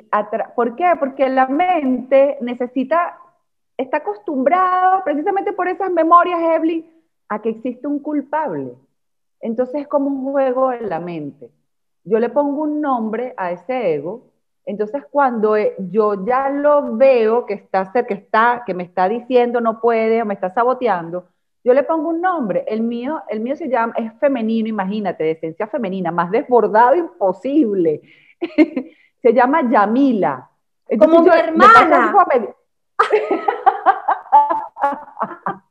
¿Por 0.54 0.76
qué? 0.76 0.92
Porque 0.98 1.28
la 1.28 1.46
mente 1.46 2.38
necesita, 2.40 3.18
está 3.76 3.98
acostumbrado 3.98 5.02
precisamente 5.04 5.52
por 5.52 5.68
esas 5.68 5.90
memorias, 5.90 6.40
Evelyn, 6.40 6.86
a 7.28 7.42
que 7.42 7.50
existe 7.50 7.86
un 7.86 7.98
culpable. 7.98 8.74
Entonces 9.40 9.82
es 9.82 9.88
como 9.88 10.08
un 10.08 10.32
juego 10.32 10.72
en 10.72 10.88
la 10.88 11.00
mente. 11.00 11.50
Yo 12.04 12.18
le 12.18 12.28
pongo 12.28 12.62
un 12.62 12.80
nombre 12.80 13.34
a 13.36 13.52
ese 13.52 13.94
ego, 13.94 14.28
entonces 14.64 15.04
cuando 15.10 15.56
eh, 15.56 15.74
yo 15.78 16.24
ya 16.24 16.48
lo 16.48 16.96
veo 16.96 17.46
que 17.46 17.54
está 17.54 17.90
que 18.06 18.14
está, 18.14 18.62
que 18.64 18.74
me 18.74 18.84
está 18.84 19.08
diciendo 19.08 19.60
no 19.60 19.80
puede 19.80 20.22
o 20.22 20.26
me 20.26 20.34
está 20.34 20.50
saboteando, 20.50 21.26
yo 21.62 21.74
le 21.74 21.82
pongo 21.82 22.08
un 22.08 22.20
nombre. 22.20 22.64
El 22.66 22.82
mío, 22.82 23.22
el 23.28 23.40
mío 23.40 23.56
se 23.56 23.68
llama, 23.68 23.92
es 23.96 24.12
femenino, 24.18 24.68
imagínate, 24.68 25.24
de 25.24 25.30
esencia 25.32 25.66
femenina, 25.66 26.10
más 26.10 26.30
desbordado 26.30 26.94
imposible. 26.94 28.00
se 29.22 29.34
llama 29.34 29.70
Yamila. 29.70 30.48
Como 30.98 31.22
mi 31.22 31.28
hermana. 31.28 32.14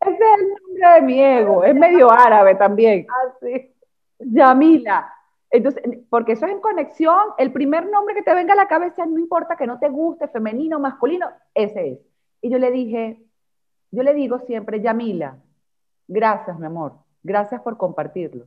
Ese 0.00 0.12
es 0.12 0.40
el 0.40 0.48
nombre 0.48 0.88
de 0.94 1.02
mi 1.02 1.20
ego, 1.22 1.64
es 1.64 1.74
medio 1.74 2.10
árabe 2.10 2.54
también. 2.54 3.06
Así. 3.26 3.54
Ah, 3.54 3.78
Yamila. 4.20 5.12
Entonces, 5.50 5.82
porque 6.10 6.32
eso 6.32 6.46
es 6.46 6.52
en 6.52 6.60
conexión, 6.60 7.18
el 7.38 7.52
primer 7.52 7.88
nombre 7.88 8.14
que 8.14 8.22
te 8.22 8.34
venga 8.34 8.52
a 8.52 8.56
la 8.56 8.68
cabeza, 8.68 9.06
no 9.06 9.18
importa 9.18 9.56
que 9.56 9.66
no 9.66 9.78
te 9.78 9.88
guste, 9.88 10.28
femenino, 10.28 10.78
masculino, 10.78 11.26
ese 11.54 11.92
es. 11.92 11.98
Y 12.42 12.50
yo 12.50 12.58
le 12.58 12.70
dije, 12.70 13.22
yo 13.90 14.02
le 14.02 14.12
digo 14.12 14.40
siempre, 14.40 14.80
Yamila, 14.82 15.38
gracias, 16.06 16.58
mi 16.58 16.66
amor, 16.66 16.98
gracias 17.22 17.62
por 17.62 17.78
compartirlo. 17.78 18.46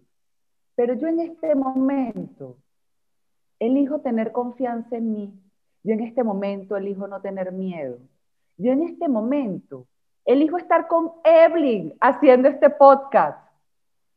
Pero 0.76 0.94
yo 0.94 1.08
en 1.08 1.22
este 1.22 1.56
momento 1.56 2.58
elijo 3.60 4.02
tener 4.02 4.32
confianza 4.32 4.96
en 4.98 5.12
mí. 5.12 5.34
Yo 5.84 5.94
en 5.94 6.02
este 6.02 6.24
momento 6.24 6.78
elijo 6.78 7.08
no 7.08 7.22
tener 7.22 7.52
miedo. 7.52 7.98
Yo 8.58 8.72
en 8.72 8.84
este 8.84 9.08
momento 9.08 9.88
elijo 10.26 10.58
estar 10.58 10.88
con 10.88 11.12
Evelyn 11.24 11.94
haciendo 12.00 12.48
este 12.48 12.70
podcast, 12.70 13.40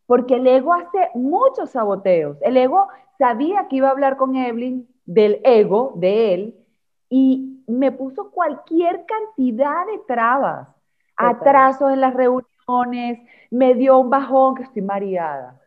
porque 0.06 0.36
el 0.36 0.46
ego 0.46 0.74
hace 0.74 1.10
muchos 1.14 1.70
saboteos. 1.70 2.36
El 2.42 2.56
ego 2.56 2.88
sabía 3.18 3.68
que 3.68 3.76
iba 3.76 3.88
a 3.88 3.92
hablar 3.92 4.16
con 4.16 4.36
Evelyn 4.36 4.88
del 5.06 5.40
ego, 5.44 5.92
de 5.96 6.34
él, 6.34 6.64
y 7.08 7.62
me 7.66 7.92
puso 7.92 8.30
cualquier 8.30 9.04
cantidad 9.06 9.86
de 9.86 9.98
trabas, 10.06 10.68
atrasos 11.16 11.92
en 11.92 12.00
las 12.00 12.14
reuniones, 12.14 13.20
me 13.50 13.74
dio 13.74 13.98
un 13.98 14.10
bajón 14.10 14.56
que 14.56 14.64
estoy 14.64 14.82
mareada, 14.82 15.60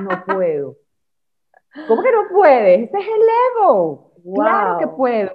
no 0.00 0.08
puedo. 0.26 0.76
¿Cómo 1.86 2.02
que 2.02 2.12
no 2.12 2.28
puedes? 2.30 2.88
Ese 2.88 2.98
es 2.98 3.06
el 3.06 3.62
ego. 3.62 4.12
Claro 4.34 4.78
que 4.78 4.88
puedo 4.88 5.30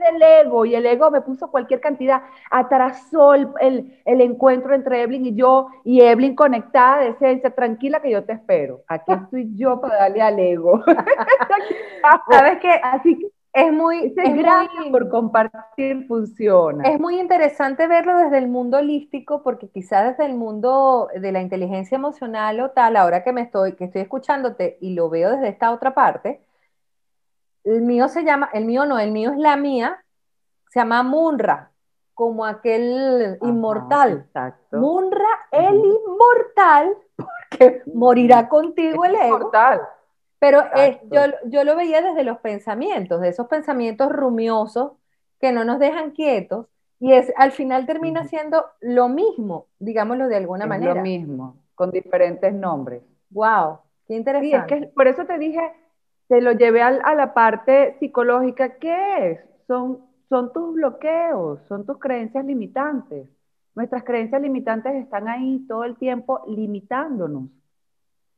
del 0.00 0.22
ego 0.22 0.64
y 0.64 0.74
el 0.74 0.86
ego 0.86 1.10
me 1.10 1.20
puso 1.20 1.50
cualquier 1.50 1.80
cantidad, 1.80 2.22
atrasó 2.50 3.34
el, 3.34 3.48
el, 3.60 4.20
encuentro 4.20 4.74
entre 4.74 5.02
Evelyn 5.02 5.26
y 5.26 5.34
yo 5.34 5.68
y 5.84 6.00
Evelyn 6.00 6.34
conectada 6.34 7.00
de 7.00 7.08
esencia, 7.10 7.50
tranquila 7.50 8.00
que 8.00 8.10
yo 8.10 8.24
te 8.24 8.32
espero. 8.32 8.82
Aquí 8.88 9.12
estoy 9.12 9.50
yo 9.56 9.80
para 9.80 9.96
darle 9.96 10.22
al 10.22 10.38
ego. 10.38 10.82
¿Sabes 12.30 12.58
qué? 12.60 12.80
Así 12.82 13.18
que 13.18 13.26
es 13.54 13.70
muy, 13.70 14.14
es 14.16 14.90
por 14.90 15.10
compartir 15.10 16.06
funciona. 16.06 16.88
Es 16.88 16.98
muy 16.98 17.20
interesante 17.20 17.86
verlo 17.86 18.16
desde 18.16 18.38
el 18.38 18.48
mundo 18.48 18.78
holístico 18.78 19.42
porque 19.42 19.68
quizás 19.68 20.16
desde 20.16 20.30
el 20.30 20.38
mundo 20.38 21.08
de 21.14 21.32
la 21.32 21.42
inteligencia 21.42 21.96
emocional 21.96 22.60
o 22.60 22.70
tal, 22.70 22.96
ahora 22.96 23.22
que 23.22 23.32
me 23.32 23.42
estoy 23.42 23.74
que 23.74 23.84
estoy 23.84 24.02
escuchándote 24.02 24.78
y 24.80 24.94
lo 24.94 25.10
veo 25.10 25.32
desde 25.32 25.48
esta 25.48 25.70
otra 25.70 25.92
parte, 25.92 26.40
el 27.64 27.82
mío 27.82 28.08
se 28.08 28.24
llama, 28.24 28.50
el 28.52 28.64
mío 28.64 28.84
no, 28.86 28.98
el 28.98 29.12
mío 29.12 29.30
es 29.30 29.38
la 29.38 29.56
mía, 29.56 30.04
se 30.68 30.80
llama 30.80 31.02
Munra, 31.02 31.70
como 32.14 32.44
aquel 32.44 33.38
inmortal. 33.42 34.24
Exacto. 34.26 34.78
Munra, 34.78 35.28
el 35.50 35.76
inmortal, 35.76 36.96
porque 37.16 37.82
morirá 37.92 38.48
contigo 38.48 39.04
el 39.04 39.14
ego. 39.14 39.36
Inmortal. 39.36 39.80
Pero 40.38 40.64
yo, 41.10 41.20
yo 41.46 41.62
lo 41.62 41.76
veía 41.76 42.02
desde 42.02 42.24
los 42.24 42.38
pensamientos, 42.38 43.20
de 43.20 43.28
esos 43.28 43.46
pensamientos 43.46 44.10
rumiosos 44.10 44.92
que 45.40 45.52
no 45.52 45.64
nos 45.64 45.78
dejan 45.78 46.10
quietos, 46.10 46.66
y 46.98 47.12
es, 47.12 47.32
al 47.36 47.52
final 47.52 47.86
termina 47.86 48.24
siendo 48.24 48.64
lo 48.80 49.08
mismo, 49.08 49.66
digámoslo 49.78 50.28
de 50.28 50.36
alguna 50.36 50.66
manera. 50.66 50.94
Lo 50.94 51.02
mismo, 51.02 51.56
con 51.74 51.90
diferentes 51.90 52.52
nombres. 52.52 53.02
Wow, 53.30 53.78
qué 54.06 54.14
interesante. 54.14 54.74
es 54.74 54.80
que 54.80 54.86
por 54.88 55.08
eso 55.08 55.24
te 55.26 55.38
dije 55.38 55.72
te 56.32 56.40
lo 56.40 56.52
llevé 56.52 56.80
a, 56.80 57.14
la 57.14 57.34
parte 57.34 57.98
psicológica, 57.98 58.78
¿qué 58.78 59.32
es? 59.32 59.40
Son, 59.66 59.98
son 60.30 60.50
tus 60.54 60.72
bloqueos, 60.72 61.60
son 61.68 61.84
tus 61.84 61.98
creencias 61.98 62.42
limitantes. 62.42 63.28
Nuestras 63.74 64.02
creencias 64.02 64.40
limitantes 64.40 64.94
están 64.94 65.28
ahí 65.28 65.62
todo 65.68 65.84
el 65.84 65.98
tiempo 65.98 66.42
limitándonos, 66.48 67.50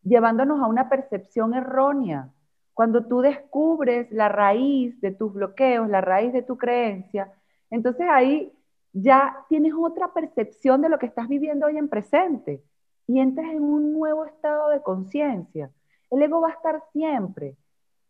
llevándonos 0.02 0.60
a 0.60 0.66
una 0.66 0.88
percepción 0.88 1.54
errónea. 1.54 2.30
Cuando 2.72 3.06
tú 3.06 3.20
descubres 3.20 4.10
la 4.10 4.28
raíz 4.28 5.00
de 5.00 5.12
tus 5.12 5.32
bloqueos, 5.32 5.88
la 5.88 6.00
raíz 6.00 6.32
de 6.32 6.42
tu 6.42 6.58
creencia, 6.58 7.30
entonces 7.70 8.08
ahí 8.10 8.52
ya 8.92 9.36
tienes 9.48 9.72
otra 9.72 10.12
percepción 10.12 10.82
de 10.82 10.88
lo 10.88 10.98
que 10.98 11.06
estás 11.06 11.28
viviendo 11.28 11.66
hoy 11.66 11.78
en 11.78 11.88
presente 11.88 12.60
y 13.06 13.20
entras 13.20 13.52
en 13.52 13.62
un 13.62 13.92
nuevo 13.92 14.24
estado 14.24 14.70
de 14.70 14.82
conciencia. 14.82 15.70
El 16.10 16.22
ego 16.22 16.40
va 16.40 16.48
a 16.48 16.54
estar 16.54 16.82
siempre. 16.92 17.56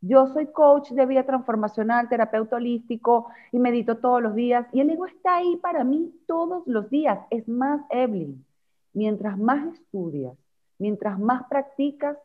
Yo 0.06 0.26
soy 0.26 0.48
coach 0.48 0.90
de 0.90 1.06
vida 1.06 1.22
transformacional, 1.22 2.10
terapeuta 2.10 2.56
holístico 2.56 3.28
y 3.52 3.58
medito 3.58 3.96
todos 3.96 4.20
los 4.20 4.34
días 4.34 4.66
y 4.70 4.80
el 4.80 4.90
ego 4.90 5.06
está 5.06 5.36
ahí 5.36 5.56
para 5.56 5.82
mí 5.82 6.14
todos 6.26 6.62
los 6.66 6.90
días. 6.90 7.20
Es 7.30 7.48
más, 7.48 7.80
Evelyn, 7.88 8.44
mientras 8.92 9.38
más 9.38 9.72
estudias, 9.72 10.36
mientras 10.78 11.18
más 11.18 11.44
practicas, 11.48 12.18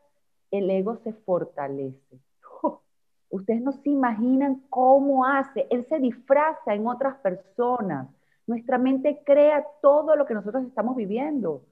el 0.50 0.68
ego 0.68 0.96
se 0.96 1.14
fortalece. 1.14 2.18
Ustedes 3.30 3.62
no 3.62 3.72
se 3.72 3.88
imaginan 3.88 4.62
cómo 4.68 5.24
hace. 5.24 5.66
Él 5.70 5.86
se 5.86 6.00
disfraza 6.00 6.74
en 6.74 6.86
otras 6.86 7.16
personas. 7.20 8.08
Nuestra 8.46 8.76
mente 8.76 9.22
crea 9.24 9.64
todo 9.80 10.16
lo 10.16 10.26
que 10.26 10.34
nosotros 10.34 10.66
estamos 10.66 10.96
viviendo. 10.96 11.62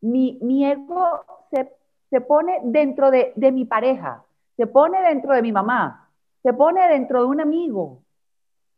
Mi, 0.00 0.38
ego 0.64 1.20
se, 1.50 2.20
pone 2.22 2.60
dentro 2.64 3.10
de, 3.10 3.34
de 3.36 3.52
mi 3.52 3.66
pareja, 3.66 4.24
se 4.60 4.66
pone 4.66 5.00
dentro 5.00 5.32
de 5.32 5.40
mi 5.40 5.52
mamá, 5.52 6.10
se 6.42 6.52
pone 6.52 6.86
dentro 6.86 7.22
de 7.22 7.28
un 7.28 7.40
amigo 7.40 8.02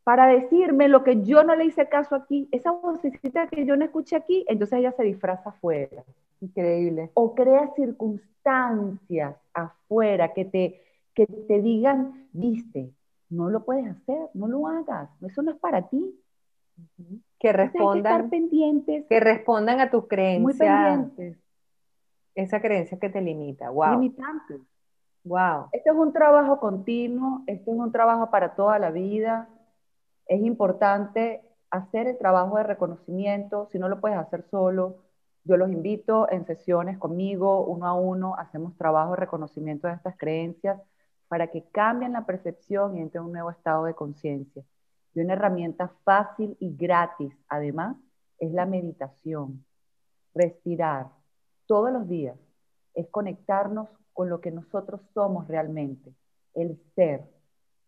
para 0.05 0.27
decirme 0.27 0.87
lo 0.87 1.03
que 1.03 1.23
yo 1.23 1.43
no 1.43 1.57
le 1.57 1.65
hice 1.65 1.89
caso 1.89 2.15
aquí, 2.15 2.47
esa 2.53 2.71
vocecita 2.71 3.47
que 3.47 3.65
yo 3.65 3.75
no 3.75 3.83
escuché 3.83 4.15
aquí, 4.15 4.45
entonces 4.47 4.79
ella 4.79 4.93
se 4.93 5.03
disfraza 5.03 5.49
afuera. 5.49 6.05
Increíble. 6.39 7.11
O 7.15 7.35
crea 7.35 7.69
circunstancias 7.75 9.35
afuera 9.53 10.33
que 10.33 10.45
te, 10.45 10.81
que 11.13 11.27
te 11.27 11.61
digan, 11.61 12.29
viste, 12.31 12.89
no 13.29 13.49
lo 13.49 13.65
puedes 13.65 13.85
hacer, 13.85 14.29
no 14.33 14.47
lo 14.47 14.69
hagas, 14.69 15.09
eso 15.21 15.41
no 15.41 15.51
es 15.51 15.57
para 15.57 15.89
ti. 15.89 16.17
Que 17.39 17.51
respondan, 17.51 18.23
que, 18.23 18.29
pendientes. 18.29 19.05
que 19.09 19.19
respondan 19.19 19.81
a 19.81 19.91
tus 19.91 20.07
creencias. 20.07 20.43
Muy 20.43 20.53
pendientes. 20.53 21.37
Esa 22.35 22.61
creencia 22.61 22.97
que 22.97 23.09
te 23.09 23.19
limita, 23.19 23.69
wow. 23.69 23.99
Limitantes. 23.99 24.61
Wow. 25.25 25.69
Este 25.71 25.89
es 25.89 25.95
un 25.95 26.11
trabajo 26.11 26.59
continuo, 26.59 27.43
este 27.47 27.71
es 27.71 27.77
un 27.77 27.91
trabajo 27.91 28.29
para 28.29 28.55
toda 28.55 28.77
la 28.79 28.91
vida. 28.91 29.47
Es 30.25 30.41
importante 30.41 31.41
hacer 31.69 32.07
el 32.07 32.17
trabajo 32.17 32.57
de 32.57 32.63
reconocimiento, 32.63 33.67
si 33.71 33.79
no 33.79 33.89
lo 33.89 33.99
puedes 34.01 34.17
hacer 34.17 34.43
solo, 34.51 35.03
yo 35.45 35.57
los 35.57 35.71
invito 35.71 36.29
en 36.31 36.45
sesiones 36.45 36.97
conmigo, 36.97 37.65
uno 37.65 37.85
a 37.85 37.93
uno, 37.93 38.35
hacemos 38.37 38.77
trabajo 38.77 39.11
de 39.11 39.17
reconocimiento 39.17 39.87
de 39.87 39.95
estas 39.95 40.15
creencias 40.17 40.79
para 41.27 41.47
que 41.47 41.65
cambien 41.69 42.13
la 42.13 42.25
percepción 42.25 42.95
y 42.95 43.01
entren 43.01 43.23
en 43.23 43.25
un 43.27 43.33
nuevo 43.33 43.51
estado 43.51 43.85
de 43.85 43.93
conciencia. 43.93 44.63
Y 45.13 45.19
una 45.19 45.33
herramienta 45.33 45.91
fácil 46.03 46.55
y 46.59 46.75
gratis, 46.75 47.33
además, 47.49 47.97
es 48.39 48.51
la 48.53 48.65
meditación. 48.65 49.65
Respirar 50.33 51.09
todos 51.65 51.91
los 51.91 52.07
días 52.07 52.37
es 52.93 53.07
conectarnos 53.09 53.89
con 54.13 54.29
lo 54.29 54.41
que 54.41 54.51
nosotros 54.51 55.01
somos 55.13 55.47
realmente, 55.47 56.13
el 56.53 56.79
ser, 56.95 57.23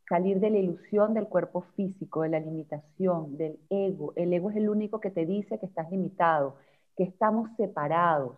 salir 0.09 0.39
de 0.39 0.49
la 0.49 0.57
ilusión 0.57 1.13
del 1.13 1.27
cuerpo 1.27 1.61
físico, 1.75 2.21
de 2.21 2.29
la 2.29 2.39
limitación, 2.39 3.37
del 3.37 3.59
ego. 3.69 4.13
El 4.15 4.33
ego 4.33 4.49
es 4.51 4.57
el 4.57 4.69
único 4.69 4.99
que 4.99 5.11
te 5.11 5.25
dice 5.25 5.59
que 5.59 5.65
estás 5.65 5.89
limitado 5.91 6.55
que 6.95 7.03
estamos 7.03 7.49
separados. 7.57 8.37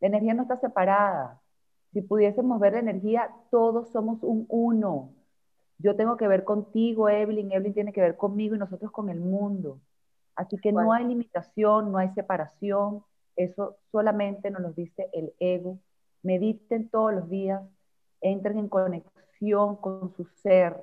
La 0.00 0.08
energía 0.08 0.34
no 0.34 0.42
está 0.42 0.56
separada. 0.56 1.40
Si 1.92 2.02
pudiésemos 2.02 2.60
ver 2.60 2.74
la 2.74 2.80
energía, 2.80 3.30
todos 3.50 3.88
somos 3.90 4.22
un 4.22 4.46
uno. 4.48 5.10
Yo 5.78 5.96
tengo 5.96 6.16
que 6.16 6.28
ver 6.28 6.44
contigo, 6.44 7.08
Evelyn, 7.08 7.52
Evelyn 7.52 7.74
tiene 7.74 7.92
que 7.92 8.00
ver 8.00 8.16
conmigo 8.16 8.54
y 8.54 8.58
nosotros 8.58 8.90
con 8.90 9.08
el 9.10 9.20
mundo. 9.20 9.80
Así 10.34 10.56
que 10.58 10.72
no 10.72 10.92
hay 10.92 11.04
limitación, 11.04 11.90
no 11.90 11.98
hay 11.98 12.10
separación. 12.10 13.02
Eso 13.36 13.76
solamente 13.90 14.50
nos 14.50 14.62
lo 14.62 14.72
dice 14.72 15.08
el 15.12 15.32
ego. 15.38 15.78
Mediten 16.22 16.88
todos 16.88 17.12
los 17.14 17.28
días, 17.28 17.62
entren 18.20 18.58
en 18.58 18.68
conexión 18.68 19.76
con 19.76 20.12
su 20.14 20.24
ser. 20.42 20.76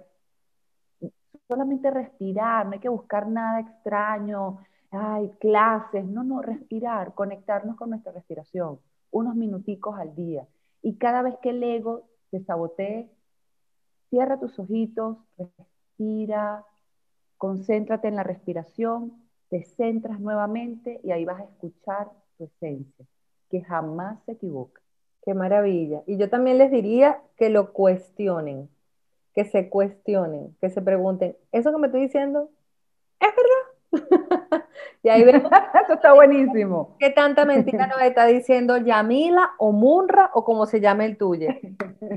Solamente 1.48 1.92
respirar, 1.92 2.66
no 2.66 2.74
hay 2.74 2.80
que 2.80 2.90
buscar 2.90 3.28
nada 3.28 3.60
extraño, 3.60 4.60
ay, 4.92 5.30
clases, 5.40 6.06
no, 6.06 6.24
no, 6.24 6.42
respirar, 6.42 7.14
conectarnos 7.14 7.76
con 7.76 7.90
nuestra 7.90 8.12
respiración, 8.12 8.80
unos 9.12 9.36
minuticos 9.36 10.00
al 10.00 10.16
día. 10.16 10.48
Y 10.82 10.96
cada 10.96 11.22
vez 11.22 11.36
que 11.42 11.50
el 11.50 11.62
ego 11.64 12.08
te 12.32 12.40
sabotee, 12.44 13.10
cierra 14.10 14.40
tus 14.40 14.58
ojitos, 14.60 15.18
respira, 15.38 16.66
concéntrate 17.38 18.08
en 18.08 18.16
la 18.16 18.24
respiración, 18.24 19.14
te 19.50 19.64
centras 19.64 20.20
nuevamente 20.20 21.00
y 21.04 21.12
ahí 21.12 21.26
vas 21.26 21.42
a 21.42 21.44
escuchar 21.44 22.12
tu 22.38 22.46
esencia, 22.46 23.06
que 23.50 23.62
jamás 23.62 24.24
se 24.26 24.34
equivoca. 24.34 24.85
Qué 25.26 25.34
maravilla. 25.34 26.02
Y 26.06 26.18
yo 26.18 26.30
también 26.30 26.58
les 26.60 26.72
diría 26.72 27.20
que 27.36 27.50
lo 27.50 27.74
cuestionen, 27.74 28.70
que 29.34 29.44
se 29.46 29.70
cuestionen, 29.70 30.56
que 30.62 30.70
se 30.70 30.82
pregunten, 30.82 31.36
¿eso 31.52 31.72
que 31.72 31.78
me 31.80 31.88
estoy 31.88 32.02
diciendo 32.02 32.50
es 33.20 33.30
verdad? 33.36 34.66
Y 35.04 35.10
ahí 35.10 35.24
vemos. 35.24 35.52
Eso 35.84 35.94
está 35.94 36.14
buenísimo. 36.14 36.96
¿Qué 37.00 37.12
tanta 37.12 37.46
mentira 37.46 37.86
nos 37.86 38.02
está 38.02 38.26
diciendo 38.26 38.78
Yamila 38.78 39.52
o 39.60 39.72
Munra 39.72 40.32
o 40.34 40.44
como 40.44 40.66
se 40.66 40.82
llame 40.82 41.06
el 41.06 41.16
tuyo? 41.16 41.50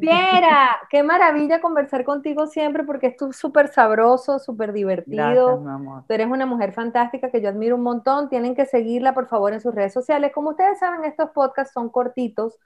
Piera, 0.01 0.71
qué 0.88 1.03
maravilla 1.03 1.61
conversar 1.61 2.05
contigo 2.05 2.47
siempre 2.47 2.85
porque 2.85 3.09
es 3.09 3.37
súper 3.37 3.68
sabroso, 3.68 4.38
súper 4.38 4.73
divertido. 4.73 5.61
Gracias, 5.62 6.07
Tú 6.07 6.14
eres 6.14 6.27
una 6.29 6.47
mujer 6.47 6.73
fantástica 6.73 7.31
que 7.31 7.42
yo 7.42 7.51
admiro 7.51 7.77
un 7.77 7.83
montón. 7.83 8.31
Tienen 8.31 8.55
que 8.55 8.64
seguirla, 8.64 9.12
por 9.12 9.27
favor, 9.27 9.53
en 9.53 9.61
sus 9.61 9.75
redes 9.75 9.92
sociales. 9.92 10.33
Como 10.33 10.51
ustedes 10.51 10.79
saben, 10.79 11.05
estos 11.05 11.29
podcasts 11.31 11.75
son 11.75 11.90
cortitos 11.90 12.59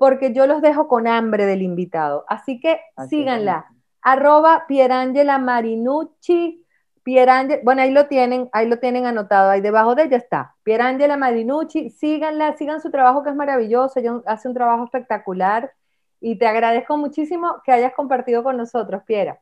porque 0.00 0.32
yo 0.32 0.46
los 0.46 0.62
dejo 0.62 0.88
con 0.88 1.06
hambre 1.06 1.44
del 1.44 1.60
invitado. 1.60 2.24
Así 2.26 2.58
que 2.58 2.80
síganla. 3.10 3.66
Arroba 4.00 4.64
Pierangela 4.66 5.38
Marinucci 5.38 6.64
Pierangela, 7.02 7.60
bueno, 7.64 7.82
ahí 7.82 7.90
lo 7.90 8.06
tienen, 8.06 8.48
ahí 8.52 8.66
lo 8.66 8.78
tienen 8.78 9.04
anotado, 9.04 9.50
ahí 9.50 9.60
debajo 9.60 9.94
de 9.94 10.04
ella 10.04 10.16
está. 10.16 10.54
Pierangela 10.62 11.18
Marinucci, 11.18 11.90
síganla, 11.90 12.56
sigan 12.56 12.80
su 12.80 12.90
trabajo 12.90 13.22
que 13.22 13.28
es 13.28 13.36
maravilloso, 13.36 14.00
ella 14.00 14.22
hace 14.24 14.48
un 14.48 14.54
trabajo 14.54 14.84
espectacular 14.84 15.70
y 16.18 16.38
te 16.38 16.46
agradezco 16.46 16.96
muchísimo 16.96 17.60
que 17.62 17.72
hayas 17.72 17.92
compartido 17.92 18.42
con 18.42 18.56
nosotros, 18.56 19.02
Piera. 19.04 19.38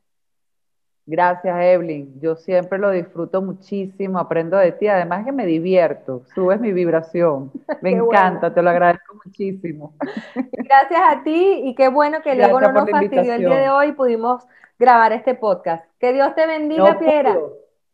Gracias, 1.11 1.59
Evelyn. 1.59 2.21
Yo 2.21 2.37
siempre 2.37 2.79
lo 2.79 2.91
disfruto 2.91 3.41
muchísimo, 3.41 4.19
aprendo 4.19 4.59
de 4.59 4.73
ti, 4.73 4.89
además 4.89 5.25
que 5.25 5.33
me 5.33 5.47
divierto, 5.47 6.21
subes 6.35 6.61
mi 6.61 6.71
vibración. 6.71 7.51
Me 7.81 7.93
encanta, 7.93 8.53
te 8.53 8.61
lo 8.61 8.69
agradezco 8.69 9.19
muchísimo. 9.25 9.95
Gracias 10.53 11.01
a 11.09 11.23
ti 11.23 11.63
y 11.65 11.75
qué 11.75 11.89
bueno 11.89 12.21
que 12.21 12.35
luego 12.35 12.61
no 12.61 12.73
nos 12.73 12.91
fastidió 12.91 13.33
el 13.33 13.41
día 13.41 13.57
de 13.57 13.71
hoy, 13.71 13.93
pudimos 13.93 14.47
grabar 14.79 15.15
este 15.15 15.35
podcast. 15.35 15.83
Que 15.99 16.13
Dios 16.13 16.35
te 16.35 16.47
bendiga, 16.47 16.99
Piera. 16.99 17.39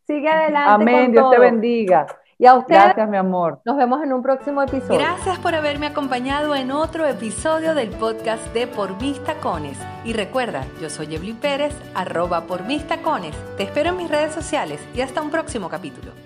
Sigue 0.09 0.29
adelante. 0.29 0.83
Amén, 0.83 1.13
Dios 1.13 1.31
te 1.31 1.39
bendiga. 1.39 2.07
Y 2.39 2.47
a 2.47 2.55
usted. 2.55 2.75
Gracias, 2.75 3.09
mi 3.09 3.17
amor. 3.17 3.61
Nos 3.65 3.77
vemos 3.77 4.03
en 4.03 4.13
un 4.13 4.23
próximo 4.23 4.63
episodio. 4.63 4.99
Gracias 4.99 5.39
por 5.39 5.55
haberme 5.55 5.87
acompañado 5.87 6.55
en 6.55 6.71
otro 6.71 7.07
episodio 7.07 7.75
del 7.75 7.91
podcast 7.91 8.43
de 8.53 8.67
Por 8.67 9.01
Mis 9.01 9.23
Tacones. 9.25 9.79
Y 10.05 10.13
recuerda, 10.13 10.65
yo 10.81 10.91
soy 10.91 11.15
Evelyn 11.15 11.37
Pérez, 11.37 11.75
arroba 11.95 12.43
por 12.43 12.65
mis 12.65 12.87
tacones. 12.87 13.35
Te 13.57 13.63
espero 13.63 13.91
en 13.91 13.97
mis 13.97 14.11
redes 14.11 14.33
sociales 14.33 14.81
y 14.95 15.01
hasta 15.01 15.23
un 15.23 15.31
próximo 15.31 15.69
capítulo. 15.69 16.24